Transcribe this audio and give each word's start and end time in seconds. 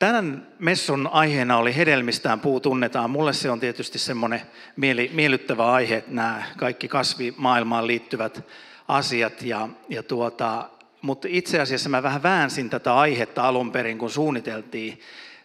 Tänään 0.00 0.46
messun 0.58 1.08
aiheena 1.12 1.56
oli 1.56 1.76
hedelmistään 1.76 2.40
puu 2.40 2.60
tunnetaan. 2.60 3.10
Mulle 3.10 3.32
se 3.32 3.50
on 3.50 3.60
tietysti 3.60 3.98
semmoinen 3.98 4.42
mieli, 4.76 5.10
miellyttävä 5.14 5.72
aihe, 5.72 5.96
että 5.96 6.10
nämä 6.10 6.42
kaikki 6.56 6.88
kasvimaailmaan 6.88 7.86
liittyvät 7.86 8.44
asiat. 8.88 9.42
Ja, 9.42 9.68
ja 9.88 10.02
tuota, 10.02 10.70
mutta 11.02 11.28
itse 11.30 11.60
asiassa 11.60 11.88
mä 11.88 12.02
vähän 12.02 12.22
väänsin 12.22 12.70
tätä 12.70 12.94
aihetta 12.94 13.48
alun 13.48 13.72
perin, 13.72 13.98
kun 13.98 14.10
suunniteltiin. 14.10 15.00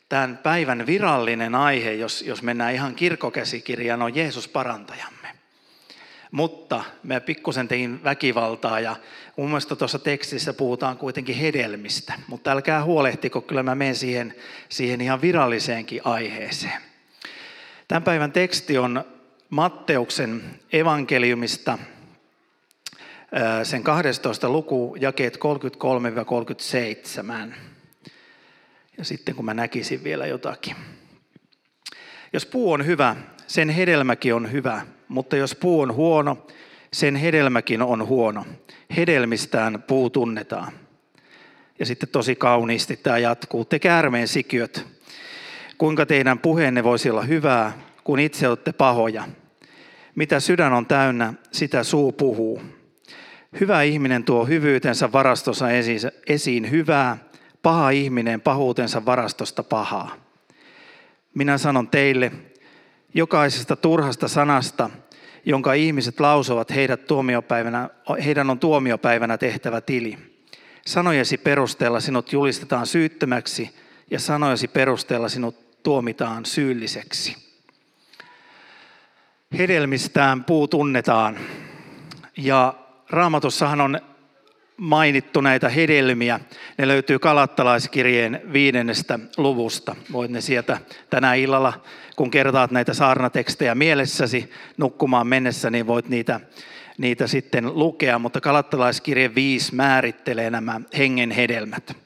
Tämän 0.10 0.38
päivän 0.38 0.86
virallinen 0.86 1.56
aihe, 1.56 1.94
jos, 1.94 2.22
jos 2.22 2.42
mennään 2.42 2.74
ihan 2.74 2.96
kirkokäsikirjaan, 2.96 4.02
on 4.02 4.16
Jeesus 4.16 4.48
parantajamme 4.48 5.25
mutta 6.32 6.84
mä 7.04 7.20
pikkusen 7.20 7.68
tein 7.68 8.04
väkivaltaa 8.04 8.80
ja 8.80 8.96
mun 9.36 9.48
mielestä 9.48 9.76
tuossa 9.76 10.00
tekstissä 10.00 10.54
puhutaan 10.54 10.98
kuitenkin 10.98 11.36
hedelmistä, 11.36 12.14
mutta 12.28 12.52
älkää 12.52 12.84
huolehtiko, 12.84 13.42
kyllä 13.42 13.64
mä 13.64 13.76
menen 13.76 13.96
siihen, 13.96 14.36
siihen 14.70 15.02
ihan 15.02 15.22
viralliseenkin 15.22 16.02
aiheeseen. 16.04 16.82
Tämän 17.88 18.04
päivän 18.04 18.32
teksti 18.32 18.78
on 18.78 19.04
Matteuksen 19.50 20.44
evankeliumista, 20.74 21.78
sen 23.64 23.84
12 23.84 24.50
luku, 24.50 24.96
jakeet 25.00 25.38
33-37. 27.52 27.54
Ja 28.98 29.06
sitten 29.06 29.36
kun 29.36 29.46
mä 29.46 29.54
näkisin 29.54 30.04
vielä 30.04 30.26
jotakin. 30.26 30.76
Jos 32.34 32.46
puu 32.46 32.72
on 32.72 32.86
hyvä, 32.86 33.16
sen 33.48 33.70
hedelmäkin 33.70 34.36
on 34.36 34.52
hyvä, 34.52 34.82
mutta 35.08 35.36
jos 35.36 35.56
puu 35.56 35.82
on 35.82 35.94
huono, 35.94 36.48
sen 36.94 37.16
hedelmäkin 37.16 37.82
on 37.82 38.08
huono. 38.08 38.46
Hedelmistään 38.96 39.84
puu 39.88 40.10
tunnetaan. 40.10 40.74
Ja 41.80 41.86
sitten 41.86 42.10
tosi 42.10 42.36
kauniisti 42.36 42.98
tämä 42.98 43.18
jatkuu. 43.18 43.66
Te 43.66 43.80
käärmeen 43.80 44.28
sikiöt, 44.28 44.86
kuinka 45.78 46.06
teidän 46.06 46.40
puheenne 46.40 46.84
voisi 46.84 47.10
olla 47.10 47.22
hyvää, 47.22 47.74
kun 48.04 48.20
itse 48.20 48.48
olette 48.48 48.74
pahoja. 48.74 49.24
Mitä 50.16 50.40
sydän 50.40 50.74
on 50.74 50.86
täynnä, 50.86 51.34
sitä 51.52 51.84
suu 51.84 52.12
puhuu. 52.12 52.62
Hyvä 53.60 53.82
ihminen 53.82 54.24
tuo 54.24 54.46
hyvyytensä 54.46 55.12
varastossa 55.12 55.66
esiin 56.28 56.72
hyvää, 56.72 57.18
paha 57.62 57.90
ihminen 57.90 58.42
pahuutensa 58.42 59.06
varastosta 59.06 59.64
pahaa. 59.64 60.16
Minä 61.34 61.58
sanon 61.58 61.88
teille, 61.88 62.32
jokaisesta 63.16 63.76
turhasta 63.76 64.28
sanasta, 64.28 64.90
jonka 65.46 65.74
ihmiset 65.74 66.20
lausuvat, 66.20 66.76
heidät 66.76 67.08
tuomiopäivänä, 67.08 67.90
heidän 68.26 68.50
on 68.50 68.60
tuomiopäivänä 68.60 69.38
tehtävä 69.38 69.82
tili. 69.82 70.18
Sanojesi 70.86 71.38
perusteella 71.38 72.00
sinut 72.00 72.34
julistetaan 72.34 72.88
syyttömäksi 72.88 73.76
ja 74.12 74.20
sanojesi 74.20 74.68
perusteella 74.68 75.30
sinut 75.30 75.84
tuomitaan 75.84 76.46
syylliseksi. 76.46 77.36
Hedelmistään 79.58 80.44
puu 80.44 80.68
tunnetaan. 80.68 81.38
Ja 82.38 82.74
raamatussahan 83.10 83.82
on 83.82 84.00
mainittu 84.78 85.42
näitä 85.42 85.70
hedelmiä. 85.70 86.40
Ne 86.78 86.88
löytyy 86.88 87.20
kalattalaiskirjeen 87.20 88.42
viidennestä 88.54 89.20
luvusta. 89.38 89.96
Voit 90.12 90.32
ne 90.32 90.42
sieltä 90.42 90.78
tänä 91.10 91.34
illalla, 91.34 91.82
kun 92.16 92.32
kertaat 92.32 92.72
näitä 92.72 92.94
saarnatekstejä 92.94 93.76
mielessäsi 93.76 94.52
nukkumaan 94.78 95.28
mennessä, 95.28 95.70
niin 95.70 95.88
voit 95.88 96.10
niitä, 96.10 96.40
niitä 96.98 97.28
sitten 97.28 97.80
lukea. 97.80 98.20
Mutta 98.20 98.42
kalattalaiskirje 98.42 99.36
5 99.36 99.76
määrittelee 99.76 100.50
nämä 100.50 100.82
hengen 100.98 101.32
hedelmät. 101.32 101.98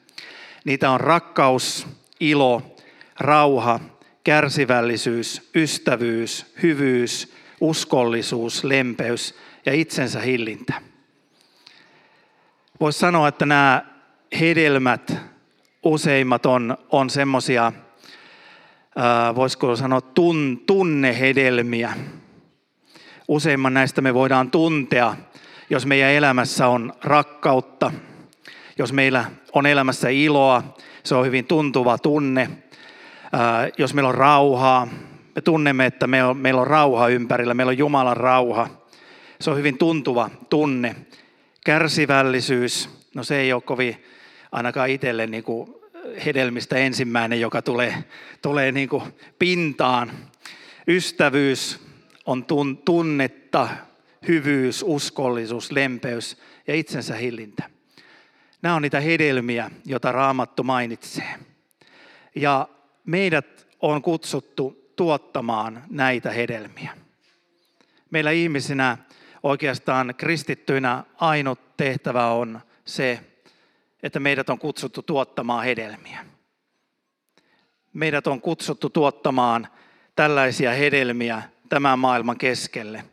Niitä 0.64 0.90
on 0.90 1.00
rakkaus, 1.00 1.86
ilo, 2.20 2.76
rauha, 3.20 3.80
kärsivällisyys, 4.24 5.50
ystävyys, 5.54 6.46
hyvyys, 6.62 7.34
uskollisuus, 7.60 8.64
lempeys 8.64 9.34
ja 9.66 9.72
itsensä 9.72 10.20
hillintä. 10.20 10.74
Voisi 12.80 12.98
sanoa, 12.98 13.28
että 13.28 13.46
nämä 13.46 13.82
hedelmät, 14.40 15.16
useimmat 15.82 16.46
on, 16.46 16.76
on 16.90 17.10
semmoisia, 17.10 17.72
voisiko 19.34 19.76
sanoa 19.76 20.00
tun, 20.00 20.62
tunnehedelmiä. 20.66 21.92
Useimman 23.28 23.74
näistä 23.74 24.00
me 24.00 24.14
voidaan 24.14 24.50
tuntea, 24.50 25.16
jos 25.70 25.86
meidän 25.86 26.10
elämässä 26.10 26.68
on 26.68 26.92
rakkautta, 27.04 27.92
jos 28.78 28.92
meillä 28.92 29.24
on 29.52 29.66
elämässä 29.66 30.08
iloa, 30.08 30.62
se 31.04 31.14
on 31.14 31.26
hyvin 31.26 31.44
tuntuva 31.44 31.98
tunne. 31.98 32.50
Jos 33.78 33.94
meillä 33.94 34.08
on 34.08 34.14
rauhaa, 34.14 34.88
me 35.34 35.42
tunnemme, 35.42 35.86
että 35.86 36.06
meillä 36.34 36.60
on 36.60 36.66
rauha 36.66 37.08
ympärillä, 37.08 37.54
meillä 37.54 37.70
on 37.70 37.78
Jumalan 37.78 38.16
rauha. 38.16 38.68
Se 39.40 39.50
on 39.50 39.56
hyvin 39.56 39.78
tuntuva 39.78 40.30
tunne. 40.50 40.96
Kärsivällisyys, 41.64 42.90
no 43.14 43.24
se 43.24 43.36
ei 43.36 43.52
ole 43.52 43.62
kovin 43.62 44.04
ainakaan 44.52 44.90
itselle 44.90 45.26
niin 45.26 45.44
kuin 45.44 45.74
hedelmistä 46.24 46.76
ensimmäinen, 46.76 47.40
joka 47.40 47.62
tulee, 47.62 48.04
tulee 48.42 48.72
niin 48.72 48.88
kuin 48.88 49.02
pintaan. 49.38 50.12
Ystävyys 50.88 51.80
on 52.26 52.46
tunnetta, 52.84 53.68
hyvyys, 54.28 54.84
uskollisuus, 54.86 55.72
lempeys 55.72 56.36
ja 56.66 56.74
itsensä 56.74 57.14
hillintä. 57.14 57.70
Nämä 58.62 58.74
on 58.74 58.82
niitä 58.82 59.00
hedelmiä, 59.00 59.70
joita 59.84 60.12
Raamattu 60.12 60.62
mainitsee. 60.62 61.34
Ja 62.34 62.68
meidät 63.04 63.66
on 63.80 64.02
kutsuttu 64.02 64.92
tuottamaan 64.96 65.84
näitä 65.90 66.30
hedelmiä. 66.30 66.96
Meillä 68.10 68.30
ihmisinä 68.30 68.98
oikeastaan 69.42 70.14
kristittyinä 70.16 71.04
ainut 71.16 71.76
tehtävä 71.76 72.26
on 72.26 72.60
se, 72.84 73.20
että 74.02 74.20
meidät 74.20 74.50
on 74.50 74.58
kutsuttu 74.58 75.02
tuottamaan 75.02 75.64
hedelmiä. 75.64 76.26
Meidät 77.92 78.26
on 78.26 78.40
kutsuttu 78.40 78.90
tuottamaan 78.90 79.68
tällaisia 80.16 80.72
hedelmiä 80.72 81.42
tämän 81.68 81.98
maailman 81.98 82.38
keskelle. 82.38 83.04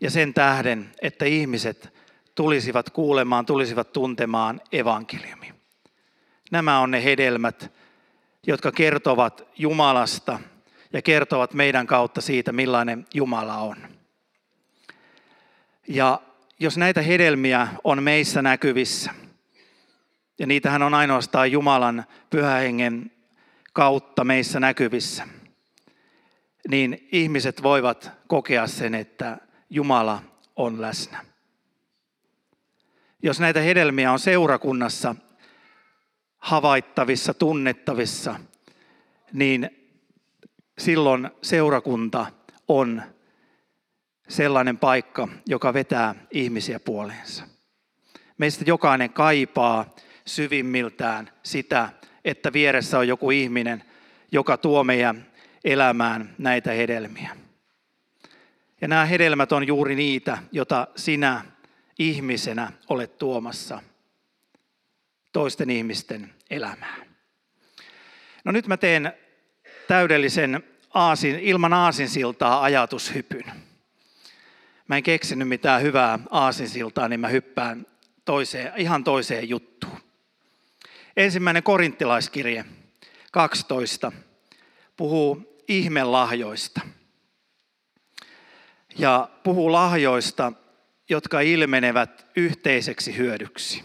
Ja 0.00 0.10
sen 0.10 0.34
tähden, 0.34 0.90
että 1.02 1.24
ihmiset 1.24 1.94
tulisivat 2.34 2.90
kuulemaan, 2.90 3.46
tulisivat 3.46 3.92
tuntemaan 3.92 4.60
evankeliumi. 4.72 5.54
Nämä 6.50 6.80
on 6.80 6.90
ne 6.90 7.04
hedelmät, 7.04 7.72
jotka 8.46 8.72
kertovat 8.72 9.48
Jumalasta 9.56 10.38
ja 10.92 11.02
kertovat 11.02 11.54
meidän 11.54 11.86
kautta 11.86 12.20
siitä, 12.20 12.52
millainen 12.52 13.06
Jumala 13.14 13.56
on. 13.56 13.91
Ja 15.88 16.20
jos 16.60 16.78
näitä 16.78 17.02
hedelmiä 17.02 17.68
on 17.84 18.02
meissä 18.02 18.42
näkyvissä, 18.42 19.14
ja 20.38 20.46
niitähän 20.46 20.82
on 20.82 20.94
ainoastaan 20.94 21.52
Jumalan 21.52 22.04
pyhähengen 22.30 23.10
kautta 23.72 24.24
meissä 24.24 24.60
näkyvissä, 24.60 25.28
niin 26.68 27.08
ihmiset 27.12 27.62
voivat 27.62 28.10
kokea 28.26 28.66
sen, 28.66 28.94
että 28.94 29.38
Jumala 29.70 30.22
on 30.56 30.80
läsnä. 30.80 31.24
Jos 33.22 33.40
näitä 33.40 33.60
hedelmiä 33.60 34.12
on 34.12 34.18
seurakunnassa 34.18 35.14
havaittavissa, 36.38 37.34
tunnettavissa, 37.34 38.34
niin 39.32 39.70
silloin 40.78 41.30
seurakunta 41.42 42.26
on 42.68 43.02
sellainen 44.28 44.78
paikka, 44.78 45.28
joka 45.46 45.74
vetää 45.74 46.14
ihmisiä 46.30 46.80
puoleensa. 46.80 47.44
Meistä 48.38 48.64
jokainen 48.66 49.10
kaipaa 49.10 49.94
syvimmiltään 50.26 51.30
sitä, 51.42 51.88
että 52.24 52.52
vieressä 52.52 52.98
on 52.98 53.08
joku 53.08 53.30
ihminen, 53.30 53.84
joka 54.32 54.56
tuo 54.56 54.84
meidän 54.84 55.26
elämään 55.64 56.34
näitä 56.38 56.72
hedelmiä. 56.72 57.36
Ja 58.80 58.88
nämä 58.88 59.04
hedelmät 59.04 59.52
on 59.52 59.66
juuri 59.66 59.94
niitä, 59.94 60.38
jota 60.52 60.88
sinä 60.96 61.44
ihmisenä 61.98 62.72
olet 62.88 63.18
tuomassa 63.18 63.82
toisten 65.32 65.70
ihmisten 65.70 66.34
elämään. 66.50 67.06
No 68.44 68.52
nyt 68.52 68.66
mä 68.66 68.76
teen 68.76 69.12
täydellisen 69.88 70.64
aasin, 70.94 71.38
ilman 71.38 71.72
aasinsiltaa 71.72 72.62
ajatushypyn 72.62 73.44
mä 74.92 74.96
en 74.96 75.02
keksinyt 75.02 75.48
mitään 75.48 75.82
hyvää 75.82 76.18
aasinsiltaa, 76.30 77.08
niin 77.08 77.20
mä 77.20 77.28
hyppään 77.28 77.86
toiseen, 78.24 78.72
ihan 78.76 79.04
toiseen 79.04 79.48
juttuun. 79.48 79.98
Ensimmäinen 81.16 81.62
korinttilaiskirje 81.62 82.64
12 83.32 84.12
puhuu 84.96 85.62
ihmelahjoista. 85.68 86.80
Ja 88.98 89.28
puhuu 89.42 89.72
lahjoista, 89.72 90.52
jotka 91.08 91.40
ilmenevät 91.40 92.26
yhteiseksi 92.36 93.16
hyödyksi. 93.16 93.84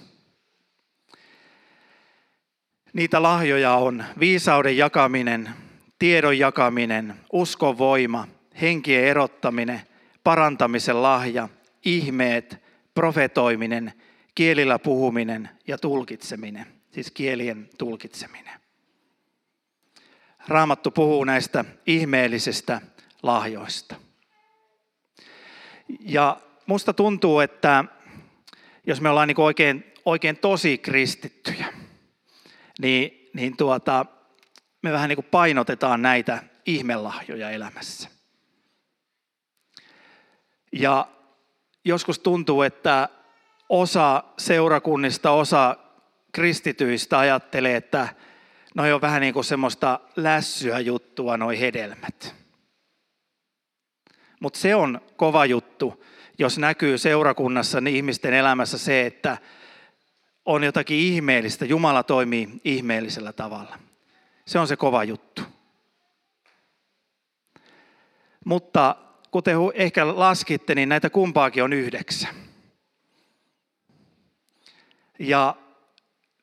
Niitä 2.94 3.22
lahjoja 3.22 3.74
on 3.74 4.06
viisauden 4.20 4.78
jakaminen, 4.78 5.50
tiedon 6.00 6.40
jakaminen, 6.40 7.16
uskon 7.34 7.78
voima, 7.78 8.28
henkien 8.62 9.04
erottaminen, 9.04 9.82
parantamisen 10.28 11.02
lahja, 11.02 11.50
ihmeet, 11.86 12.64
profetoiminen, 12.94 13.94
kielillä 14.36 14.80
puhuminen 14.80 15.50
ja 15.68 15.78
tulkitseminen, 15.78 16.66
siis 16.92 17.12
kielien 17.12 17.70
tulkitseminen. 17.78 18.60
Raamattu 20.48 20.92
puhuu 20.92 21.24
näistä 21.24 21.66
ihmeellisistä 21.86 22.82
lahjoista. 23.24 23.96
Ja 26.00 26.42
musta 26.66 26.94
tuntuu, 26.94 27.40
että 27.40 27.86
jos 28.88 29.02
me 29.02 29.10
ollaan 29.10 29.28
niin 29.28 29.42
oikein, 29.42 29.94
oikein 30.06 30.38
tosi 30.38 30.78
kristittyjä, 30.78 31.74
niin, 32.82 33.30
niin 33.34 33.58
tuota, 33.58 34.06
me 34.82 34.92
vähän 34.92 35.10
niin 35.10 35.18
kuin 35.18 35.28
painotetaan 35.32 36.02
näitä 36.02 36.44
ihmelahjoja 36.66 37.50
elämässä. 37.50 38.17
Ja 40.72 41.08
joskus 41.86 42.20
tuntuu, 42.20 42.62
että 42.62 43.10
osa 43.70 44.24
seurakunnista, 44.38 45.32
osa 45.32 45.76
kristityistä 46.32 47.20
ajattelee, 47.20 47.76
että 47.76 48.10
noi 48.76 48.94
on 48.94 49.02
vähän 49.02 49.22
niin 49.22 49.34
kuin 49.34 49.44
semmoista 49.44 50.00
lässyä 50.16 50.80
juttua, 50.80 51.38
noi 51.38 51.60
hedelmät. 51.60 52.36
Mutta 54.40 54.60
se 54.60 54.76
on 54.76 55.02
kova 55.16 55.46
juttu, 55.46 56.04
jos 56.40 56.58
näkyy 56.58 56.98
seurakunnassa 56.98 57.82
niin 57.82 57.96
ihmisten 57.96 58.34
elämässä 58.34 58.78
se, 58.78 59.06
että 59.06 59.38
on 60.46 60.64
jotakin 60.64 60.98
ihmeellistä, 60.98 61.66
Jumala 61.66 62.04
toimii 62.04 62.50
ihmeellisellä 62.64 63.34
tavalla. 63.34 63.80
Se 64.46 64.60
on 64.60 64.68
se 64.68 64.76
kova 64.76 65.04
juttu. 65.04 65.42
Mutta 68.46 68.96
kuten 69.38 69.58
ehkä 69.74 70.20
laskitte, 70.20 70.76
niin 70.76 70.90
näitä 70.90 71.10
kumpaakin 71.10 71.64
on 71.64 71.74
yhdeksän. 71.74 72.36
Ja 75.20 75.56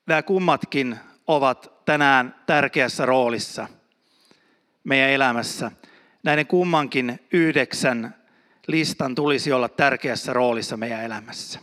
nämä 0.06 0.22
kummatkin 0.22 0.96
ovat 1.26 1.84
tänään 1.84 2.34
tärkeässä 2.46 3.06
roolissa 3.06 3.68
meidän 4.84 5.10
elämässä. 5.10 5.70
Näiden 6.22 6.46
kummankin 6.46 7.20
yhdeksän 7.32 8.14
listan 8.66 9.14
tulisi 9.14 9.52
olla 9.52 9.68
tärkeässä 9.68 10.32
roolissa 10.32 10.76
meidän 10.76 11.04
elämässä. 11.04 11.60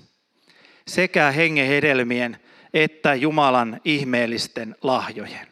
Sekä 0.88 1.32
hengen 1.32 1.68
hedelmien 1.68 2.38
että 2.74 3.16
Jumalan 3.16 3.82
ihmeellisten 3.86 4.76
lahjojen. 4.82 5.48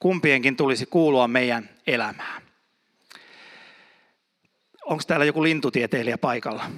Kumpienkin 0.00 0.56
tulisi 0.56 0.86
kuulua 0.86 1.28
meidän 1.28 1.70
elämään. 1.86 2.43
Onko 4.84 5.02
täällä 5.06 5.24
joku 5.24 5.42
lintutieteilijä 5.42 6.18
paikalla? 6.18 6.70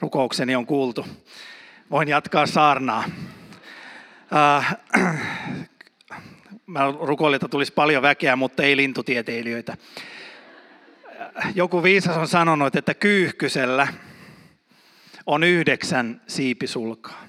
Rukoukseni 0.00 0.56
on 0.56 0.66
kuultu. 0.66 1.06
Voin 1.90 2.08
jatkaa 2.08 2.46
saarnaa. 2.46 3.04
Äh, 4.36 4.76
mä 6.66 6.80
rukoilin, 7.00 7.36
että 7.36 7.48
tulisi 7.48 7.72
paljon 7.72 8.02
väkeä, 8.02 8.36
mutta 8.36 8.62
ei 8.62 8.76
lintutieteilijöitä. 8.76 9.76
Joku 11.54 11.82
viisas 11.82 12.16
on 12.16 12.28
sanonut, 12.28 12.76
että 12.76 12.94
kyyhkysellä 12.94 13.88
on 15.26 15.44
yhdeksän 15.44 16.22
siipisulkaa. 16.26 17.26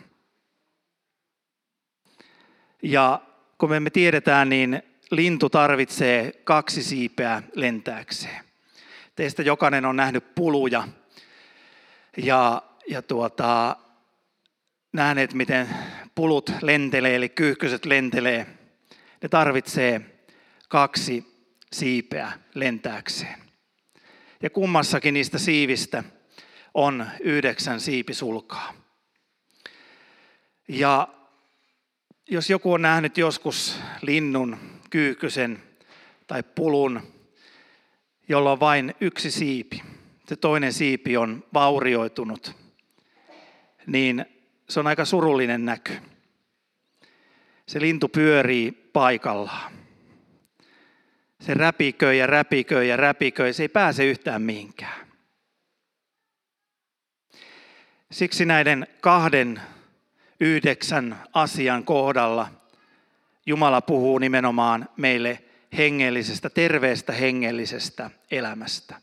Ja 2.83 3.21
kun 3.57 3.69
me 3.69 3.89
tiedetään, 3.89 4.49
niin 4.49 4.83
lintu 5.11 5.49
tarvitsee 5.49 6.31
kaksi 6.43 6.83
siipeä 6.83 7.43
lentääkseen. 7.55 8.45
Teistä 9.15 9.43
jokainen 9.43 9.85
on 9.85 9.95
nähnyt 9.95 10.35
puluja 10.35 10.87
ja, 12.17 12.61
ja 12.87 13.01
tuota, 13.01 13.75
nähneet, 14.93 15.33
miten 15.33 15.69
pulut 16.15 16.51
lentelee, 16.61 17.15
eli 17.15 17.29
kyyhkyset 17.29 17.85
lentelee. 17.85 18.47
Ne 19.21 19.29
tarvitsee 19.29 20.01
kaksi 20.69 21.25
siipeä 21.73 22.31
lentääkseen. 22.53 23.35
Ja 24.41 24.49
kummassakin 24.49 25.13
niistä 25.13 25.37
siivistä 25.37 26.03
on 26.73 27.07
yhdeksän 27.19 27.79
siipisulkaa. 27.79 28.73
Ja 30.67 31.07
jos 32.29 32.49
joku 32.49 32.73
on 32.73 32.81
nähnyt 32.81 33.17
joskus 33.17 33.79
linnun, 34.01 34.57
kyyhkysen 34.89 35.63
tai 36.27 36.43
pulun, 36.43 37.01
jolla 38.29 38.51
on 38.51 38.59
vain 38.59 38.95
yksi 39.01 39.31
siipi, 39.31 39.81
se 40.27 40.35
toinen 40.35 40.73
siipi 40.73 41.17
on 41.17 41.43
vaurioitunut, 41.53 42.55
niin 43.87 44.25
se 44.69 44.79
on 44.79 44.87
aika 44.87 45.05
surullinen 45.05 45.65
näky. 45.65 45.97
Se 47.67 47.81
lintu 47.81 48.07
pyörii 48.07 48.71
paikallaan. 48.71 49.71
Se 51.39 51.53
räpiköi 51.53 52.17
ja 52.17 52.27
räpiköi 52.27 52.89
ja 52.89 52.97
räpiköi, 52.97 53.53
se 53.53 53.63
ei 53.63 53.69
pääse 53.69 54.05
yhtään 54.05 54.41
mihinkään. 54.41 55.07
Siksi 58.11 58.45
näiden 58.45 58.87
kahden 59.01 59.61
yhdeksän 60.39 61.23
asian 61.33 61.83
kohdalla 61.83 62.51
Jumala 63.47 63.81
puhuu 63.81 64.17
nimenomaan 64.17 64.89
meille 64.97 65.43
hengellisestä, 65.77 66.49
terveestä 66.49 67.13
hengellisestä 67.13 68.11
elämästä. 68.31 68.95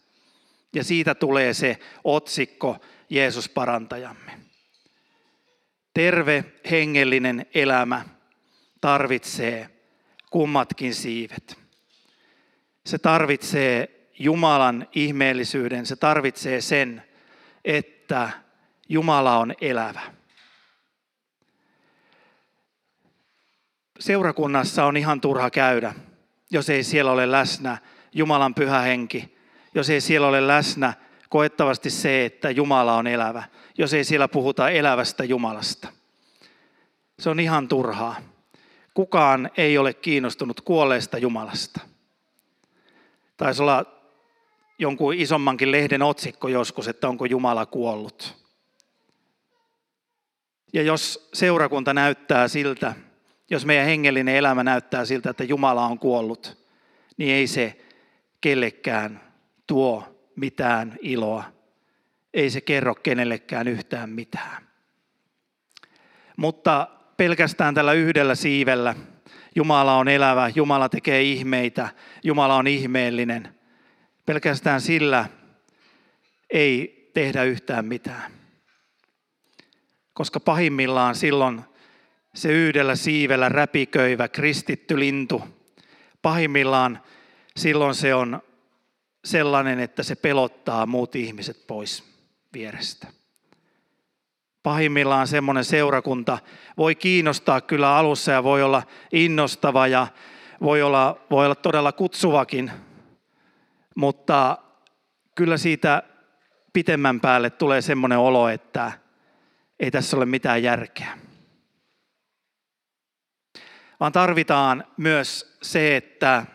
Ja 0.72 0.84
siitä 0.84 1.14
tulee 1.14 1.54
se 1.54 1.78
otsikko 2.04 2.76
Jeesus 3.10 3.48
parantajamme. 3.48 4.32
Terve 5.94 6.44
hengellinen 6.70 7.46
elämä 7.54 8.04
tarvitsee 8.80 9.70
kummatkin 10.30 10.94
siivet. 10.94 11.58
Se 12.86 12.98
tarvitsee 12.98 13.88
Jumalan 14.18 14.88
ihmeellisyyden, 14.94 15.86
se 15.86 15.96
tarvitsee 15.96 16.60
sen, 16.60 17.02
että 17.64 18.30
Jumala 18.88 19.38
on 19.38 19.54
elävä. 19.60 20.00
Seurakunnassa 23.98 24.84
on 24.84 24.96
ihan 24.96 25.20
turha 25.20 25.50
käydä, 25.50 25.94
jos 26.50 26.70
ei 26.70 26.84
siellä 26.84 27.12
ole 27.12 27.30
läsnä 27.30 27.78
Jumalan 28.12 28.54
pyhä 28.54 28.80
henki, 28.80 29.38
jos 29.74 29.90
ei 29.90 30.00
siellä 30.00 30.26
ole 30.26 30.46
läsnä 30.46 30.94
koettavasti 31.28 31.90
se, 31.90 32.24
että 32.24 32.50
Jumala 32.50 32.96
on 32.96 33.06
elävä, 33.06 33.42
jos 33.78 33.94
ei 33.94 34.04
siellä 34.04 34.28
puhuta 34.28 34.70
elävästä 34.70 35.24
Jumalasta. 35.24 35.88
Se 37.18 37.30
on 37.30 37.40
ihan 37.40 37.68
turhaa. 37.68 38.16
Kukaan 38.94 39.50
ei 39.56 39.78
ole 39.78 39.94
kiinnostunut 39.94 40.60
kuolleesta 40.60 41.18
Jumalasta. 41.18 41.80
Taisi 43.36 43.62
olla 43.62 43.84
jonkun 44.78 45.14
isommankin 45.14 45.72
lehden 45.72 46.02
otsikko 46.02 46.48
joskus, 46.48 46.88
että 46.88 47.08
onko 47.08 47.24
Jumala 47.24 47.66
kuollut. 47.66 48.36
Ja 50.72 50.82
jos 50.82 51.28
seurakunta 51.32 51.94
näyttää 51.94 52.48
siltä, 52.48 52.94
jos 53.50 53.66
meidän 53.66 53.86
hengellinen 53.86 54.36
elämä 54.36 54.64
näyttää 54.64 55.04
siltä, 55.04 55.30
että 55.30 55.44
Jumala 55.44 55.86
on 55.86 55.98
kuollut, 55.98 56.66
niin 57.16 57.34
ei 57.34 57.46
se 57.46 57.78
kellekään 58.40 59.20
tuo 59.66 60.28
mitään 60.36 60.98
iloa. 61.00 61.44
Ei 62.34 62.50
se 62.50 62.60
kerro 62.60 62.94
kenellekään 62.94 63.68
yhtään 63.68 64.10
mitään. 64.10 64.68
Mutta 66.36 66.88
pelkästään 67.16 67.74
tällä 67.74 67.92
yhdellä 67.92 68.34
siivellä 68.34 68.94
Jumala 69.56 69.96
on 69.96 70.08
elävä, 70.08 70.50
Jumala 70.54 70.88
tekee 70.88 71.22
ihmeitä, 71.22 71.88
Jumala 72.24 72.56
on 72.56 72.66
ihmeellinen. 72.66 73.54
Pelkästään 74.26 74.80
sillä 74.80 75.26
ei 76.50 77.10
tehdä 77.14 77.44
yhtään 77.44 77.84
mitään. 77.84 78.32
Koska 80.14 80.40
pahimmillaan 80.40 81.14
silloin 81.14 81.64
se 82.34 82.48
yhdellä 82.48 82.96
siivellä 82.96 83.48
räpiköivä 83.48 84.28
kristitty 84.28 84.98
lintu, 84.98 85.42
pahimmillaan 86.22 87.00
silloin 87.56 87.94
se 87.94 88.14
on 88.14 88.42
sellainen, 89.24 89.80
että 89.80 90.02
se 90.02 90.14
pelottaa 90.14 90.86
muut 90.86 91.16
ihmiset 91.16 91.66
pois 91.66 92.04
vierestä. 92.52 93.06
Pahimmillaan 94.62 95.28
semmoinen 95.28 95.64
seurakunta 95.64 96.38
voi 96.76 96.94
kiinnostaa 96.94 97.60
kyllä 97.60 97.96
alussa 97.96 98.32
ja 98.32 98.44
voi 98.44 98.62
olla 98.62 98.82
innostava 99.12 99.86
ja 99.86 100.06
voi 100.62 100.82
olla, 100.82 101.20
voi 101.30 101.44
olla 101.44 101.54
todella 101.54 101.92
kutsuvakin, 101.92 102.70
mutta 103.94 104.58
kyllä 105.34 105.56
siitä 105.56 106.02
pitemmän 106.72 107.20
päälle 107.20 107.50
tulee 107.50 107.80
semmoinen 107.80 108.18
olo, 108.18 108.48
että 108.48 108.92
ei 109.80 109.90
tässä 109.90 110.16
ole 110.16 110.26
mitään 110.26 110.62
järkeä. 110.62 111.18
Vaan 114.00 114.12
tarvitaan 114.12 114.84
myös 114.96 115.56
se, 115.62 115.96
että 115.96 116.46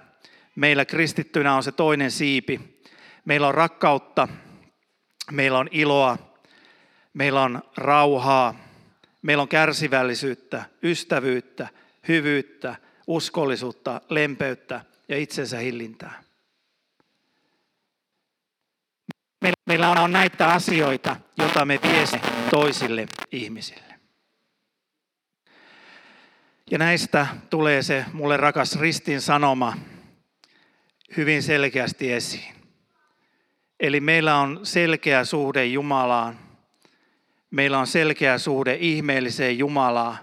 meillä 0.55 0.86
kristittynä 0.86 1.55
on 1.55 1.63
se 1.63 1.72
toinen 1.72 2.12
siipi. 2.12 2.81
Meillä 3.25 3.48
on 3.48 3.53
rakkautta, 3.53 4.27
meillä 5.31 5.60
on 5.60 5.67
iloa, 5.72 6.17
meillä 7.13 7.41
on 7.41 7.62
rauhaa, 7.77 8.55
meillä 9.22 9.41
on 9.41 9.48
kärsivällisyyttä, 9.48 10.63
ystävyyttä, 10.84 11.67
hyvyyttä, 12.08 12.75
uskollisuutta, 13.08 14.01
lempeyttä 14.10 14.81
ja 15.10 15.17
itsensä 15.17 15.58
hillintää. 15.58 16.24
Meillä 19.65 19.89
on 19.89 20.12
näitä 20.12 20.48
asioita, 20.48 21.15
joita 21.38 21.65
me 21.65 21.79
viemme 21.84 22.22
toisille 22.51 23.08
ihmisille. 23.31 23.88
Ja 26.71 26.77
näistä 26.77 27.27
tulee 27.49 27.81
se 27.81 28.05
mulle 28.13 28.38
rakas 28.38 28.79
ristin 28.79 29.21
sanoma 29.21 29.77
hyvin 31.17 31.43
selkeästi 31.43 32.13
esiin. 32.13 32.53
Eli 33.79 33.99
meillä 33.99 34.38
on 34.38 34.59
selkeä 34.63 35.25
suhde 35.25 35.65
Jumalaan. 35.65 36.39
Meillä 37.51 37.79
on 37.79 37.88
selkeä 37.88 38.38
suhde 38.38 38.77
ihmeelliseen 38.79 39.57
Jumalaan. 39.57 40.17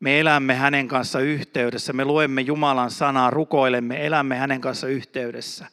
Me 0.00 0.20
elämme 0.20 0.54
hänen 0.54 0.88
kanssa 0.88 1.20
yhteydessä. 1.20 1.92
Me 1.92 2.04
luemme 2.04 2.40
Jumalan 2.40 2.90
sanaa, 2.90 3.30
rukoilemme, 3.30 4.06
elämme 4.06 4.36
hänen 4.36 4.60
kanssa 4.60 4.88
yhteydessä. 4.88 5.66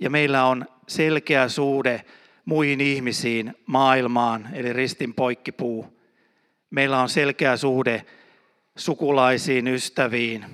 Ja 0.00 0.10
meillä 0.10 0.44
on 0.44 0.66
selkeä 0.86 1.48
suhde 1.48 2.04
muihin 2.44 2.80
ihmisiin, 2.80 3.54
maailmaan, 3.66 4.48
eli 4.52 4.72
ristin 4.72 5.14
poikkipuu. 5.14 6.00
Meillä 6.70 7.00
on 7.00 7.08
selkeä 7.08 7.56
suhde 7.56 8.04
sukulaisiin, 8.78 9.68
ystäviin, 9.68 10.44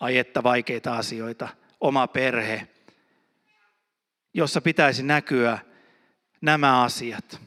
ajetta 0.00 0.42
vaikeita 0.42 0.96
asioita, 0.96 1.48
oma 1.80 2.06
perhe, 2.06 2.68
jossa 4.34 4.60
pitäisi 4.60 5.02
näkyä 5.02 5.58
nämä 6.40 6.82
asiat. 6.82 7.40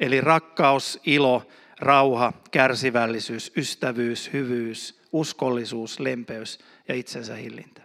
Eli 0.00 0.20
rakkaus, 0.20 1.00
ilo, 1.06 1.46
rauha, 1.80 2.32
kärsivällisyys, 2.50 3.52
ystävyys, 3.56 4.32
hyvyys, 4.32 5.00
uskollisuus, 5.12 6.00
lempeys 6.00 6.58
ja 6.88 6.94
itsensä 6.94 7.34
hillintä. 7.34 7.82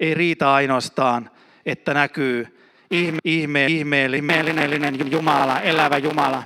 Ei 0.00 0.14
riitä 0.14 0.52
ainoastaan, 0.52 1.30
että 1.66 1.94
näkyy 1.94 2.58
ihme, 2.90 3.18
ihme, 3.24 3.66
ihmeellinen 3.66 5.10
Jumala, 5.10 5.60
elävä 5.60 5.98
Jumala, 5.98 6.44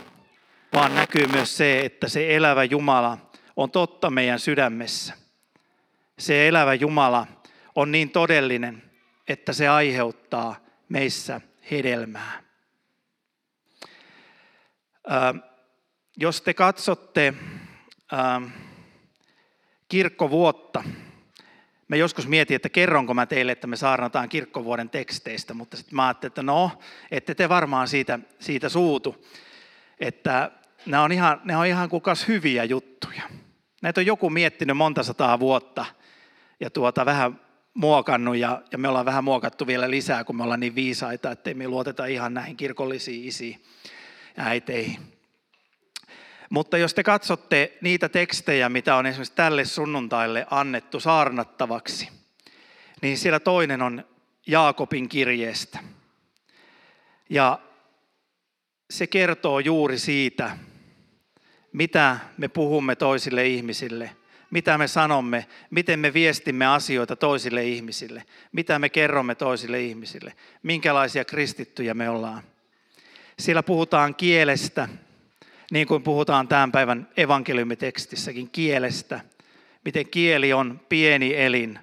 vaan 0.73 0.95
näkyy 0.95 1.27
myös 1.27 1.57
se, 1.57 1.81
että 1.81 2.09
se 2.09 2.37
elävä 2.37 2.65
Jumala 2.65 3.19
on 3.57 3.71
totta 3.71 4.11
meidän 4.11 4.39
sydämessä. 4.39 5.15
Se 6.19 6.49
elävä 6.49 6.75
Jumala 6.75 7.27
on 7.75 7.93
niin 7.93 8.11
todellinen, 8.11 8.83
että 9.29 9.53
se 9.53 9.69
aiheuttaa 9.69 10.57
meissä 10.89 11.41
hedelmää. 11.71 12.43
jos 16.17 16.43
te 16.43 16.55
katsotte 16.55 17.35
kirkkovuotta, 19.89 20.85
Mä 21.89 21.97
joskus 21.97 22.27
mietin, 22.27 22.55
että 22.55 22.69
kerronko 22.69 23.15
mä 23.15 23.27
teille, 23.27 23.53
että 23.53 23.67
me 23.67 23.77
saarnataan 23.77 24.29
kirkkovuoden 24.29 24.91
teksteistä, 24.91 25.55
mutta 25.55 25.77
sitten 25.77 25.97
mä 25.97 26.07
ajattelin, 26.07 26.31
että 26.31 26.43
no, 26.43 26.71
ette 27.11 27.35
te 27.35 27.49
varmaan 27.49 27.89
siitä, 27.89 28.19
siitä 28.39 28.69
suutu. 28.69 29.25
Että 30.01 30.51
nämä 30.87 31.03
on 31.03 31.13
ihan, 31.13 31.41
ne 31.45 31.57
on 31.57 31.67
ihan 31.67 31.89
kukas 31.89 32.29
hyviä 32.29 32.65
juttuja. 32.65 33.23
Näitä 33.83 34.01
on 34.01 34.07
joku 34.07 34.31
miettinyt 34.31 34.77
monta 34.77 35.03
sataa 35.03 35.41
vuotta 35.41 35.85
ja 36.61 36.71
tuota 36.71 37.07
vähän 37.07 37.41
muokannut 37.75 38.37
ja, 38.37 38.63
ja 38.73 38.79
me 38.79 38.89
ollaan 38.89 39.07
vähän 39.07 39.25
muokattu 39.25 39.67
vielä 39.67 39.91
lisää, 39.91 40.25
kun 40.25 40.37
me 40.37 40.43
ollaan 40.43 40.61
niin 40.61 40.75
viisaita, 40.75 41.31
että 41.31 41.55
me 41.55 41.69
luoteta 41.69 42.07
ihan 42.07 42.35
näihin 42.35 42.57
kirkollisiin 42.57 43.29
isiin 43.29 43.63
ja 44.37 44.45
äiteihin. 44.45 45.19
Mutta 46.51 46.79
jos 46.79 46.95
te 46.95 47.03
katsotte 47.03 47.79
niitä 47.81 48.09
tekstejä, 48.09 48.69
mitä 48.69 48.97
on 48.97 49.07
esimerkiksi 49.07 49.35
tälle 49.35 49.65
sunnuntaille 49.65 50.47
annettu 50.51 51.01
saarnattavaksi, 51.01 52.09
niin 53.03 53.19
siellä 53.19 53.41
toinen 53.41 53.83
on 53.83 54.05
Jaakobin 54.47 55.09
kirjeestä. 55.09 55.79
Ja 57.31 57.59
se 58.91 59.07
kertoo 59.07 59.59
juuri 59.59 59.99
siitä, 59.99 60.59
mitä 61.73 62.19
me 62.37 62.49
puhumme 62.49 62.97
toisille 62.97 63.47
ihmisille, 63.47 64.17
mitä 64.51 64.79
me 64.79 64.89
sanomme, 64.89 65.47
miten 65.71 66.01
me 66.01 66.15
viestimme 66.15 66.67
asioita 66.67 67.17
toisille 67.17 67.65
ihmisille, 67.65 68.25
mitä 68.53 68.79
me 68.79 68.89
kerromme 68.89 69.35
toisille 69.35 69.83
ihmisille, 69.83 70.33
minkälaisia 70.63 71.25
kristittyjä 71.25 71.95
me 71.95 72.09
ollaan. 72.09 72.43
Siellä 73.39 73.63
puhutaan 73.63 74.15
kielestä, 74.15 74.89
niin 75.71 75.87
kuin 75.87 76.03
puhutaan 76.03 76.49
tämän 76.49 76.73
päivän 76.73 77.09
evankeliumitekstissäkin 77.17 78.51
kielestä, 78.51 79.21
miten 79.85 80.09
kieli 80.09 80.53
on 80.53 80.81
pieni 80.89 81.35
elin, 81.37 81.79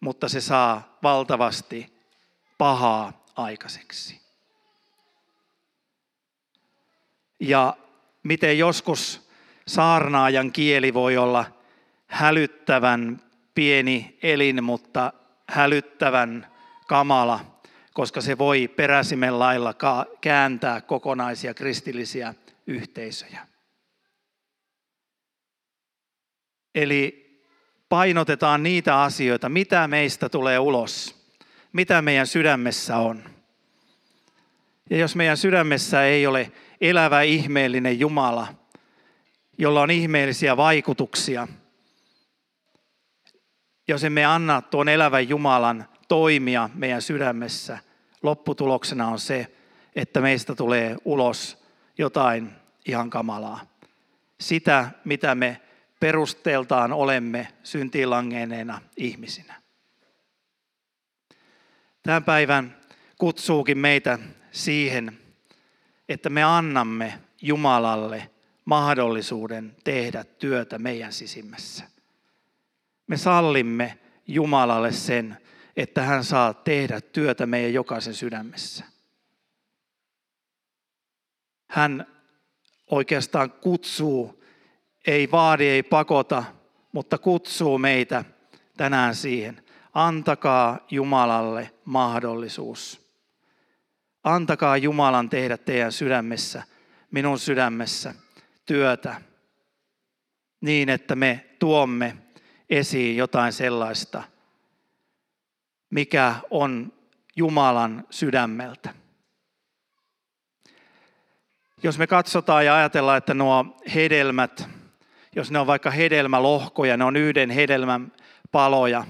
mutta 0.00 0.28
se 0.28 0.40
saa 0.40 0.98
valtavasti 1.02 1.92
pahaa 2.58 3.24
aikaiseksi. 3.36 4.23
Ja 7.46 7.76
miten 8.22 8.58
joskus 8.58 9.28
saarnaajan 9.66 10.52
kieli 10.52 10.94
voi 10.94 11.16
olla 11.16 11.44
hälyttävän 12.06 13.20
pieni 13.54 14.18
elin, 14.22 14.64
mutta 14.64 15.12
hälyttävän 15.48 16.46
kamala, 16.86 17.60
koska 17.92 18.20
se 18.20 18.38
voi 18.38 18.68
peräsimen 18.68 19.38
lailla 19.38 19.74
kääntää 20.20 20.80
kokonaisia 20.80 21.54
kristillisiä 21.54 22.34
yhteisöjä. 22.66 23.46
Eli 26.74 27.24
painotetaan 27.88 28.62
niitä 28.62 29.02
asioita, 29.02 29.48
mitä 29.48 29.88
meistä 29.88 30.28
tulee 30.28 30.58
ulos, 30.58 31.24
mitä 31.72 32.02
meidän 32.02 32.26
sydämessä 32.26 32.96
on. 32.96 33.22
Ja 34.90 34.96
jos 34.96 35.16
meidän 35.16 35.36
sydämessä 35.36 36.04
ei 36.04 36.26
ole 36.26 36.52
elävä 36.80 37.22
ihmeellinen 37.22 38.00
Jumala, 38.00 38.46
jolla 39.58 39.80
on 39.82 39.90
ihmeellisiä 39.90 40.56
vaikutuksia, 40.56 41.48
jos 43.88 44.04
emme 44.04 44.24
anna 44.24 44.62
tuon 44.62 44.88
elävän 44.88 45.28
Jumalan 45.28 45.88
toimia 46.08 46.70
meidän 46.74 47.02
sydämessä, 47.02 47.78
lopputuloksena 48.22 49.08
on 49.08 49.18
se, 49.18 49.52
että 49.96 50.20
meistä 50.20 50.54
tulee 50.54 50.96
ulos 51.04 51.64
jotain 51.98 52.50
ihan 52.86 53.10
kamalaa. 53.10 53.60
Sitä, 54.40 54.90
mitä 55.04 55.34
me 55.34 55.60
perusteeltaan 56.00 56.92
olemme 56.92 57.48
syntiin 57.62 58.10
langeeneena 58.10 58.80
ihmisinä. 58.96 59.54
Tämän 62.02 62.24
päivän 62.24 62.76
kutsuukin 63.18 63.78
meitä 63.78 64.18
siihen, 64.52 65.18
että 66.08 66.30
me 66.30 66.42
annamme 66.42 67.18
Jumalalle 67.42 68.30
mahdollisuuden 68.64 69.76
tehdä 69.84 70.24
työtä 70.24 70.78
meidän 70.78 71.12
sisimmässä. 71.12 71.84
Me 73.06 73.16
sallimme 73.16 73.98
Jumalalle 74.26 74.92
sen, 74.92 75.36
että 75.76 76.02
hän 76.02 76.24
saa 76.24 76.54
tehdä 76.54 77.00
työtä 77.00 77.46
meidän 77.46 77.74
jokaisen 77.74 78.14
sydämessä. 78.14 78.84
Hän 81.68 82.06
oikeastaan 82.90 83.50
kutsuu, 83.50 84.44
ei 85.06 85.30
vaadi, 85.30 85.66
ei 85.66 85.82
pakota, 85.82 86.44
mutta 86.92 87.18
kutsuu 87.18 87.78
meitä 87.78 88.24
tänään 88.76 89.14
siihen. 89.14 89.62
Antakaa 89.94 90.86
Jumalalle 90.90 91.70
mahdollisuus. 91.84 93.03
Antakaa 94.24 94.76
Jumalan 94.76 95.30
tehdä 95.30 95.56
teidän 95.56 95.92
sydämessä, 95.92 96.62
minun 97.10 97.38
sydämessä 97.38 98.14
työtä 98.66 99.20
niin, 100.60 100.88
että 100.88 101.16
me 101.16 101.46
tuomme 101.58 102.16
esiin 102.70 103.16
jotain 103.16 103.52
sellaista, 103.52 104.22
mikä 105.90 106.34
on 106.50 106.92
Jumalan 107.36 108.06
sydämeltä. 108.10 108.94
Jos 111.82 111.98
me 111.98 112.06
katsotaan 112.06 112.66
ja 112.66 112.76
ajatellaan, 112.76 113.18
että 113.18 113.34
nuo 113.34 113.76
hedelmät, 113.94 114.68
jos 115.36 115.50
ne 115.50 115.58
on 115.58 115.66
vaikka 115.66 115.90
hedelmälohkoja, 115.90 116.96
ne 116.96 117.04
on 117.04 117.16
yhden 117.16 117.50
hedelmän 117.50 118.12
paloja, 118.52 119.04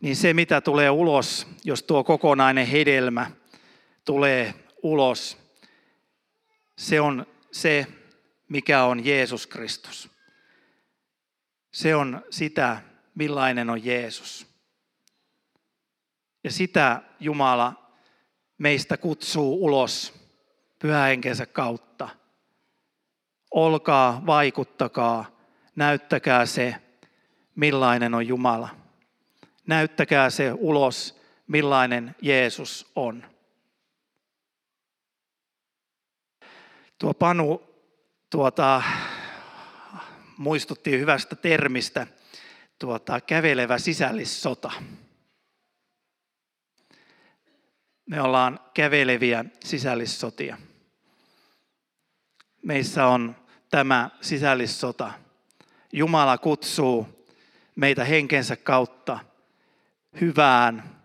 niin 0.00 0.16
se 0.16 0.34
mitä 0.34 0.60
tulee 0.60 0.90
ulos, 0.90 1.46
jos 1.64 1.82
tuo 1.82 2.04
kokonainen 2.04 2.66
hedelmä 2.66 3.30
tulee 4.08 4.54
ulos, 4.82 5.38
se 6.76 7.00
on 7.00 7.26
se, 7.52 7.86
mikä 8.48 8.84
on 8.84 9.04
Jeesus 9.04 9.46
Kristus. 9.46 10.10
Se 11.72 11.94
on 11.94 12.22
sitä, 12.30 12.82
millainen 13.14 13.70
on 13.70 13.84
Jeesus. 13.84 14.46
Ja 16.44 16.50
sitä 16.50 17.02
Jumala 17.20 17.92
meistä 18.58 18.96
kutsuu 18.96 19.64
ulos 19.64 20.14
pyhähenkensä 20.78 21.46
kautta. 21.46 22.08
Olkaa, 23.50 24.22
vaikuttakaa, 24.26 25.24
näyttäkää 25.76 26.46
se, 26.46 26.74
millainen 27.54 28.14
on 28.14 28.26
Jumala. 28.26 28.68
Näyttäkää 29.66 30.30
se 30.30 30.52
ulos, 30.52 31.20
millainen 31.46 32.14
Jeesus 32.22 32.92
on. 32.96 33.37
Tuo 36.98 37.14
Panu 37.14 37.62
tuota, 38.30 38.82
muistutti 40.36 40.90
hyvästä 40.90 41.36
termistä, 41.36 42.06
tuota, 42.78 43.20
kävelevä 43.20 43.78
sisällissota. 43.78 44.72
Me 48.06 48.22
ollaan 48.22 48.60
käveleviä 48.74 49.44
sisällissotia. 49.64 50.58
Meissä 52.62 53.06
on 53.06 53.36
tämä 53.70 54.10
sisällissota. 54.20 55.12
Jumala 55.92 56.38
kutsuu 56.38 57.26
meitä 57.76 58.04
henkensä 58.04 58.56
kautta 58.56 59.18
hyvään, 60.20 60.96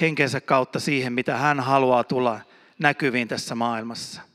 henkensä 0.00 0.40
kautta 0.40 0.80
siihen, 0.80 1.12
mitä 1.12 1.36
hän 1.36 1.60
haluaa 1.60 2.04
tulla 2.04 2.40
näkyviin 2.78 3.28
tässä 3.28 3.54
maailmassa. 3.54 4.29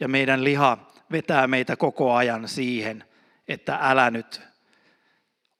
Ja 0.00 0.08
meidän 0.08 0.44
liha 0.44 0.90
vetää 1.12 1.46
meitä 1.46 1.76
koko 1.76 2.12
ajan 2.12 2.48
siihen, 2.48 3.04
että 3.48 3.78
älä 3.80 4.10
nyt 4.10 4.40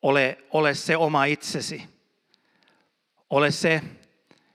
ole, 0.03 0.39
ole 0.51 0.75
se 0.75 0.97
oma 0.97 1.25
itsesi. 1.25 1.83
Ole 3.31 3.51
se, 3.51 3.83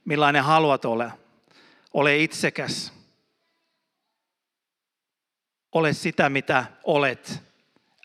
millainen 0.05 0.43
haluat 0.43 0.85
olla. 0.85 1.11
Ole 1.93 2.17
itsekäs. 2.17 2.93
Ole 5.71 5.93
sitä, 5.93 6.29
mitä 6.29 6.65
olet. 6.83 7.43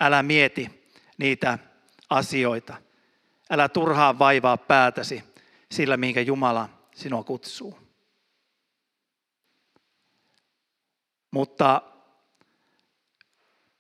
Älä 0.00 0.23
mieti 0.23 0.88
niitä 1.19 1.59
asioita. 2.11 2.76
Älä 3.50 3.69
turhaan 3.69 4.19
vaivaa 4.19 4.57
päätäsi 4.57 5.25
sillä, 5.71 5.97
minkä 5.97 6.21
Jumala 6.21 6.69
sinua 6.95 7.25
kutsuu. 7.25 7.84
Mutta 11.35 11.83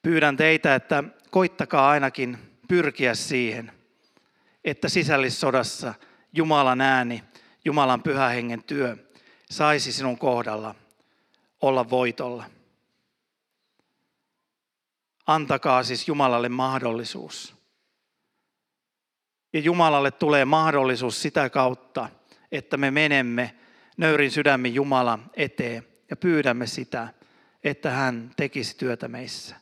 pyydän 0.02 0.36
teitä, 0.36 0.74
että 0.74 1.04
koittakaa 1.30 1.88
ainakin 1.88 2.38
pyrkiä 2.68 3.14
siihen, 3.14 3.72
että 4.64 4.88
sisällissodassa 4.88 5.94
Jumalan 6.32 6.80
ääni, 6.80 7.24
Jumalan 7.64 8.02
pyhähengen 8.02 8.64
työ 8.64 8.96
saisi 9.50 9.92
sinun 9.92 10.18
kohdalla 10.18 10.74
olla 11.60 11.90
voitolla. 11.90 12.44
Antakaa 15.26 15.82
siis 15.82 16.08
Jumalalle 16.08 16.48
mahdollisuus. 16.48 17.54
Ja 19.52 19.60
Jumalalle 19.60 20.10
tulee 20.10 20.44
mahdollisuus 20.44 21.22
sitä 21.22 21.50
kautta, 21.50 22.08
että 22.52 22.76
me 22.76 22.90
menemme 22.90 23.54
nöyrin 23.96 24.30
sydämin 24.30 24.74
Jumala 24.74 25.18
eteen 25.34 25.86
ja 26.10 26.16
pyydämme 26.16 26.66
sitä, 26.66 27.08
että 27.64 27.90
hän 27.90 28.30
tekisi 28.36 28.76
työtä 28.76 29.08
meissä. 29.08 29.56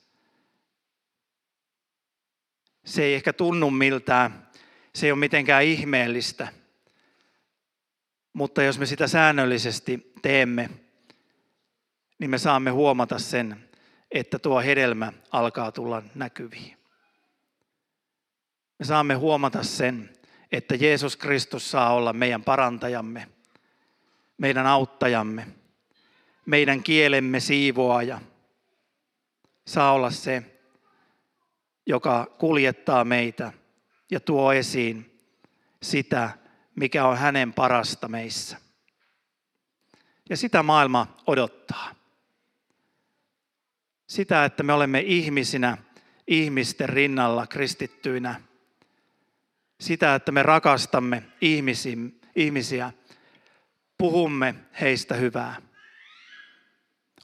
Se 2.85 3.02
ei 3.02 3.14
ehkä 3.14 3.32
tunnu 3.32 3.71
miltään, 3.71 4.49
se 4.95 5.06
ei 5.06 5.12
ole 5.12 5.19
mitenkään 5.19 5.65
ihmeellistä, 5.65 6.49
mutta 8.32 8.62
jos 8.62 8.78
me 8.78 8.86
sitä 8.86 9.06
säännöllisesti 9.06 10.12
teemme, 10.23 10.71
niin 12.19 12.30
me 12.30 12.38
saamme 12.38 12.71
huomata 12.71 13.19
sen, 13.19 13.69
että 14.10 14.38
tuo 14.38 14.60
hedelmä 14.60 15.12
alkaa 15.30 15.73
tulla 15.73 16.02
näkyviin. 16.15 16.76
Me 18.78 18.84
saamme 18.84 19.15
huomata 19.15 19.62
sen, 19.62 20.10
että 20.52 20.75
Jeesus 20.75 21.17
Kristus 21.17 21.71
saa 21.71 21.95
olla 21.95 22.12
meidän 22.12 22.45
parantajamme, 22.45 23.28
meidän 24.38 24.67
auttajamme, 24.67 25.47
meidän 26.47 26.83
kielemme 26.83 27.41
siivoaja. 27.41 28.21
Saa 29.67 29.93
olla 29.93 30.11
se, 30.11 30.61
joka 31.87 32.26
kuljettaa 32.39 33.05
meitä 33.05 33.52
ja 34.11 34.21
tuo 34.21 34.52
esiin 34.52 35.21
sitä, 35.83 36.31
mikä 36.75 37.07
on 37.07 37.19
hänen 37.19 37.52
parasta 37.52 38.09
meissä. 38.09 38.57
Ja 40.31 40.37
sitä 40.37 40.63
maailma 40.63 41.17
odottaa. 41.26 41.95
Sitä, 44.07 44.45
että 44.45 44.63
me 44.63 44.73
olemme 44.73 45.00
ihmisinä, 45.00 45.78
ihmisten 46.26 46.89
rinnalla 46.89 47.47
kristittyinä. 47.47 48.41
Sitä, 49.81 50.15
että 50.15 50.33
me 50.33 50.43
rakastamme 50.43 51.23
ihmisiä, 52.37 52.93
puhumme 53.99 54.55
heistä 54.81 55.15
hyvää. 55.15 55.72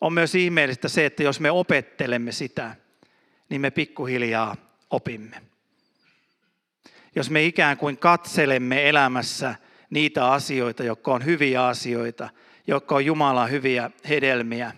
On 0.01 0.13
myös 0.13 0.35
ihmeellistä 0.35 0.89
se, 0.89 1.07
että 1.07 1.23
jos 1.23 1.41
me 1.41 1.51
opettelemme 1.51 2.33
sitä, 2.33 2.77
niin 3.49 3.61
me 3.61 3.71
pikkuhiljaa 3.71 4.57
opimme. 4.91 5.43
Jos 7.15 7.31
me 7.31 7.45
ikään 7.45 7.77
kuin 7.77 7.97
katselemme 7.97 8.89
elämässä 8.89 9.55
niitä 9.91 10.33
asioita, 10.33 10.85
jotka 10.85 11.13
on 11.13 11.25
hyviä 11.25 11.67
asioita, 11.67 12.29
jotka 12.67 12.95
on 12.95 13.05
Jumalan 13.05 13.51
hyviä 13.51 13.91
hedelmiä, 14.09 14.73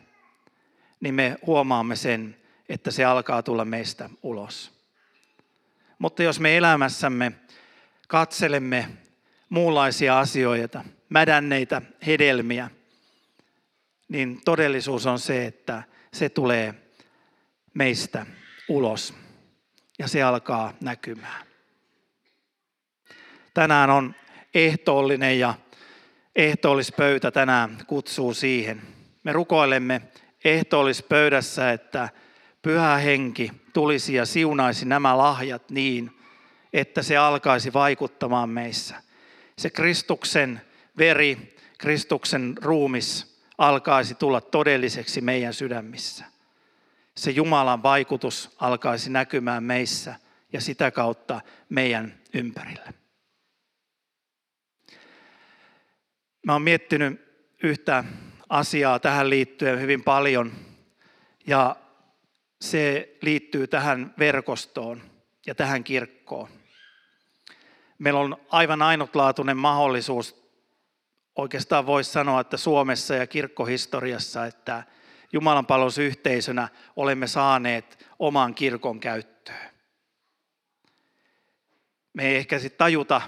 niin 1.00 1.14
me 1.14 1.37
huomaamme 1.46 1.96
sen, 1.96 2.37
että 2.68 2.90
se 2.90 3.04
alkaa 3.04 3.42
tulla 3.42 3.64
meistä 3.64 4.11
ulos. 4.22 4.72
Mutta 5.98 6.22
jos 6.22 6.40
me 6.40 6.56
elämässämme 6.56 7.33
katselemme 8.09 8.88
muunlaisia 9.48 10.18
asioita, 10.20 10.85
mädänneitä 11.09 11.83
hedelmiä, 12.06 12.70
niin 14.11 14.40
todellisuus 14.44 15.07
on 15.07 15.18
se, 15.18 15.46
että 15.46 15.83
se 16.12 16.29
tulee 16.29 16.75
meistä 17.75 18.27
ulos 18.68 19.14
ja 19.99 20.09
se 20.09 20.23
alkaa 20.23 20.73
näkymään. 20.81 21.46
Tänään 23.55 23.90
on 23.90 24.14
ehtoollinen 24.55 25.38
ja 25.38 25.55
ehtoollispöytä 26.37 27.31
tänään 27.31 27.79
kutsuu 27.87 28.35
siihen. 28.35 28.83
Me 29.25 29.33
rukoilemme 29.33 30.03
ehtoollispöydässä, 30.44 31.73
että 31.73 32.09
pyhä 32.62 32.96
henki 32.96 33.53
tulisi 33.73 34.14
ja 34.14 34.27
siunaisi 34.27 34.85
nämä 34.85 35.18
lahjat 35.18 35.70
niin, 35.70 36.11
että 36.73 37.03
se 37.03 37.16
alkaisi 37.16 37.73
vaikuttamaan 37.73 38.51
meissä. 38.51 39.03
Se 39.59 39.70
Kristuksen 39.70 40.61
veri, 40.99 41.57
Kristuksen 41.79 42.55
ruumis 42.62 43.29
alkaisi 43.61 44.14
tulla 44.14 44.40
todelliseksi 44.40 45.20
meidän 45.20 45.55
sydämissä 45.55 46.25
se 47.20 47.31
Jumalan 47.31 47.83
vaikutus 47.83 48.51
alkaisi 48.59 49.11
näkymään 49.11 49.64
meissä 49.64 50.14
ja 50.53 50.61
sitä 50.61 50.90
kautta 50.90 51.40
meidän 51.68 52.20
ympärille. 52.35 52.94
Mä 56.46 56.53
oon 56.53 56.62
miettinyt 56.62 57.20
yhtä 57.62 58.05
asiaa 58.49 58.99
tähän 58.99 59.31
liittyen 59.31 59.81
hyvin 59.81 60.05
paljon 60.05 60.53
ja 61.46 61.77
se 62.61 63.16
liittyy 63.23 63.66
tähän 63.66 64.14
verkostoon 64.18 65.03
ja 65.46 65.55
tähän 65.55 65.85
kirkkoon. 65.85 66.49
Meillä 67.99 68.20
on 68.20 68.37
aivan 68.49 68.83
ainutlaatuinen 68.83 69.57
mahdollisuus, 69.57 70.39
oikeastaan 71.40 71.87
voisi 71.87 72.12
sanoa, 72.12 72.40
että 72.40 72.57
Suomessa 72.57 73.14
ja 73.14 73.26
kirkkohistoriassa, 73.26 74.46
että 74.46 74.83
Jumalan 75.33 75.66
yhteisönä 76.00 76.68
olemme 76.96 77.26
saaneet 77.26 78.07
oman 78.18 78.55
kirkon 78.55 79.00
käyttöön. 79.00 79.70
Me 82.12 82.29
ei 82.29 82.37
ehkä 82.37 82.59
sitten 82.59 82.79
tajuta, 82.79 83.22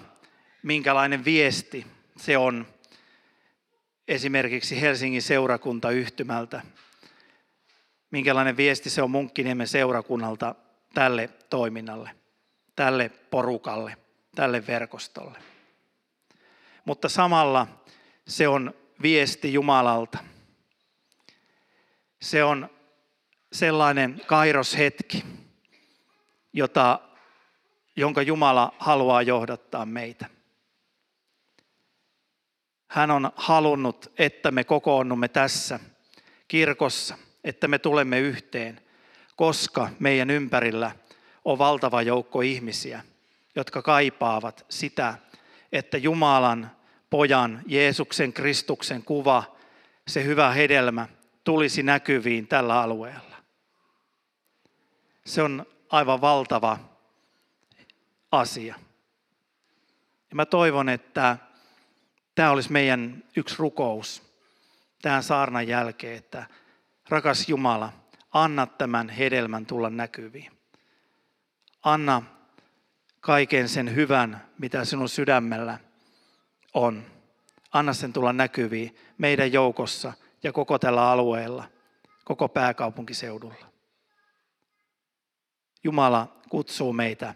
minkälainen 0.63 1.25
viesti 1.25 1.87
se 2.17 2.39
on 2.39 2.67
esimerkiksi 4.09 4.81
Helsingin 4.81 5.23
seurakuntayhtymältä. 5.23 6.63
Minkälainen 8.11 8.57
viesti 8.57 8.91
se 8.91 9.03
on 9.03 9.11
Munkkiniemen 9.11 9.69
seurakunnalta 9.69 10.55
tälle 10.95 11.31
toiminnalle, 11.51 12.11
tälle 12.77 13.09
porukalle, 13.09 13.97
tälle 14.35 14.67
verkostolle. 14.67 15.39
Mutta 16.85 17.09
samalla 17.09 17.67
se 18.29 18.49
on 18.49 18.75
viesti 19.03 19.53
Jumalalta– 19.53 20.19
se 22.23 22.45
on 22.45 22.71
sellainen 23.53 24.21
kairoshetki, 24.27 25.25
jota, 26.53 27.01
jonka 27.97 28.23
Jumala 28.23 28.75
haluaa 28.79 29.23
johdattaa 29.23 29.87
meitä. 29.87 30.27
Hän 32.89 33.11
on 33.11 33.31
halunnut, 33.37 34.13
että 34.19 34.51
me 34.51 34.65
kokoonnumme 34.65 35.29
tässä 35.29 35.81
kirkossa, 36.49 37.19
että 37.45 37.69
me 37.69 37.79
tulemme 37.79 38.21
yhteen, 38.21 38.81
koska 39.37 39.89
meidän 39.99 40.31
ympärillä 40.31 40.93
on 41.45 41.59
valtava 41.59 42.03
joukko 42.03 42.41
ihmisiä, 42.41 43.05
jotka 43.55 43.83
kaipaavat 43.83 44.67
sitä, 44.69 45.15
että 45.73 45.99
Jumalan 45.99 46.71
pojan, 47.13 47.63
Jeesuksen 47.67 48.33
Kristuksen 48.33 49.03
kuva, 49.03 49.57
se 50.09 50.25
hyvä 50.25 50.51
hedelmä, 50.51 51.09
tulisi 51.45 51.83
näkyviin 51.83 52.47
tällä 52.47 52.81
alueella. 52.81 53.37
Se 55.27 55.43
on 55.43 55.67
aivan 55.91 56.21
valtava 56.21 56.79
asia. 58.31 58.75
Ja 60.31 60.37
mä 60.37 60.47
toivon, 60.47 60.89
että 60.89 61.37
tämä 62.35 62.51
olisi 62.51 62.73
meidän 62.73 63.25
yksi 63.37 63.57
rukous 63.59 64.23
tähän 65.03 65.23
saarnan 65.23 65.69
jälkeen, 65.69 66.17
että 66.17 66.47
rakas 67.09 67.49
Jumala, 67.49 67.93
anna 68.31 68.67
tämän 68.67 69.09
hedelmän 69.09 69.67
tulla 69.67 69.91
näkyviin. 69.91 70.53
Anna 71.83 72.23
kaiken 73.21 73.69
sen 73.69 73.95
hyvän, 73.95 74.47
mitä 74.59 74.85
sinun 74.85 75.09
sydämellä 75.09 75.79
on. 76.75 77.05
Anna 77.73 77.93
sen 77.93 78.13
tulla 78.13 78.33
näkyviin 78.33 78.97
meidän 79.19 79.53
joukossa 79.53 80.13
ja 80.43 80.53
koko 80.53 80.79
tällä 80.79 81.11
alueella, 81.11 81.65
koko 82.25 82.49
pääkaupunkiseudulla. 82.49 83.67
Jumala 85.85 86.37
kutsuu 86.49 86.93
meitä 86.93 87.35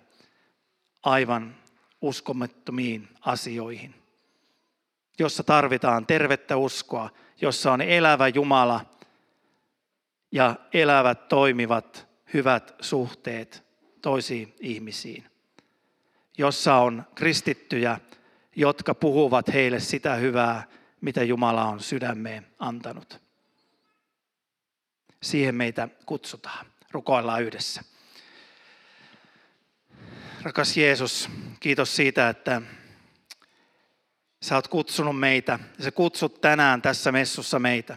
aivan 1.03 1.57
uskomattomiin 2.01 3.09
asioihin, 3.21 3.95
jossa 5.19 5.43
tarvitaan 5.43 6.07
tervettä 6.07 6.57
uskoa, 6.57 7.11
jossa 7.41 7.73
on 7.73 7.81
elävä 7.81 8.29
Jumala 8.29 8.81
ja 10.33 10.57
elävät, 10.73 11.29
toimivat, 11.29 12.07
hyvät 12.35 12.75
suhteet 12.81 13.67
toisiin 14.03 14.55
ihmisiin, 14.61 15.25
jossa 16.39 16.75
on 16.75 17.05
kristittyjä, 17.15 18.01
jotka 18.57 18.95
puhuvat 18.95 19.53
heille 19.53 19.81
sitä 19.81 20.15
hyvää, 20.15 20.67
mitä 21.01 21.23
Jumala 21.23 21.65
on 21.65 21.81
sydämeen 21.81 22.47
antanut. 22.59 23.21
Siihen 25.23 25.55
meitä 25.55 25.89
kutsutaan. 26.07 26.67
Rukoillaan 26.91 27.43
yhdessä. 27.43 27.83
Rakas 30.43 30.77
Jeesus, 30.77 31.29
kiitos 31.61 31.97
siitä, 31.97 32.29
että 32.29 32.63
sä 34.43 34.55
oot 34.55 34.69
kutsunut 34.69 35.19
meitä 35.19 35.59
ja 35.79 35.85
sä 35.85 35.91
kutsut 35.91 36.41
tänään 36.41 36.83
tässä 36.83 37.13
messussa 37.13 37.59
meitä. 37.59 37.97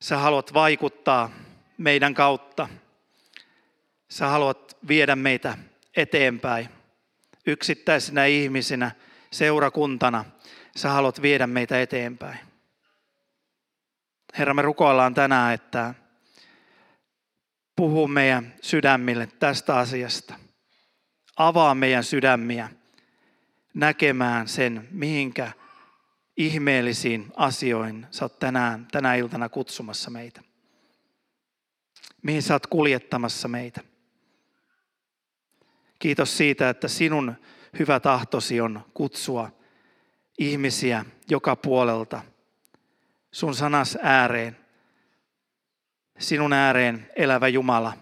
Sä 0.00 0.16
haluat 0.16 0.54
vaikuttaa 0.54 1.30
meidän 1.78 2.14
kautta. 2.14 2.68
Sä 4.08 4.26
haluat 4.26 4.76
viedä 4.88 5.16
meitä 5.16 5.58
eteenpäin 5.96 6.79
yksittäisinä 7.46 8.24
ihmisinä, 8.24 8.90
seurakuntana. 9.30 10.24
Sä 10.76 10.90
haluat 10.90 11.22
viedä 11.22 11.46
meitä 11.46 11.82
eteenpäin. 11.82 12.38
Herra, 14.38 14.54
me 14.54 14.62
rukoillaan 14.62 15.14
tänään, 15.14 15.54
että 15.54 15.94
puhu 17.76 18.08
meidän 18.08 18.54
sydämille 18.62 19.26
tästä 19.26 19.76
asiasta. 19.76 20.34
Avaa 21.36 21.74
meidän 21.74 22.04
sydämiä 22.04 22.68
näkemään 23.74 24.48
sen, 24.48 24.88
mihinkä 24.90 25.52
ihmeellisiin 26.36 27.32
asioihin 27.36 28.06
sä 28.10 28.24
oot 28.24 28.38
tänään, 28.38 28.86
tänä 28.92 29.14
iltana 29.14 29.48
kutsumassa 29.48 30.10
meitä. 30.10 30.42
Mihin 32.22 32.42
sä 32.42 32.54
oot 32.54 32.66
kuljettamassa 32.66 33.48
meitä. 33.48 33.80
Kiitos 36.00 36.36
siitä, 36.36 36.70
että 36.70 36.88
sinun 36.88 37.34
hyvä 37.78 38.00
tahtosi 38.00 38.60
on 38.60 38.84
kutsua 38.94 39.50
ihmisiä 40.38 41.04
joka 41.28 41.56
puolelta 41.56 42.22
sun 43.32 43.54
sanas 43.54 43.98
ääreen. 44.02 44.56
Sinun 46.18 46.52
ääreen 46.52 47.10
elävä 47.16 47.48
Jumala. 47.48 47.92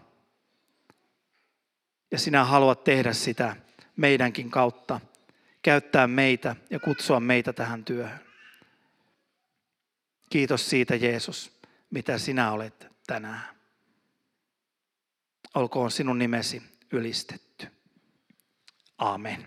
Ja 2.10 2.18
sinä 2.18 2.44
haluat 2.44 2.84
tehdä 2.84 3.12
sitä 3.12 3.56
meidänkin 3.96 4.50
kautta, 4.50 5.00
käyttää 5.62 6.06
meitä 6.06 6.56
ja 6.70 6.80
kutsua 6.80 7.20
meitä 7.20 7.52
tähän 7.52 7.84
työhön. 7.84 8.20
Kiitos 10.30 10.70
siitä 10.70 10.94
Jeesus, 10.94 11.60
mitä 11.90 12.18
sinä 12.18 12.52
olet 12.52 12.86
tänään. 13.06 13.56
Olkoon 15.54 15.90
sinun 15.90 16.18
nimesi 16.18 16.62
ylistetty. 16.92 17.77
Amen. 19.00 19.46